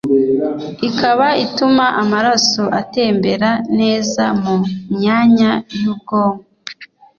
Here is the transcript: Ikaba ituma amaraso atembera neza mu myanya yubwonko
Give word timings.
Ikaba 0.87 1.27
ituma 1.45 1.85
amaraso 2.01 2.63
atembera 2.81 3.49
neza 3.79 4.23
mu 4.43 4.55
myanya 4.95 5.51
yubwonko 5.81 6.43